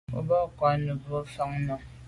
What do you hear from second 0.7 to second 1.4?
mènmebwô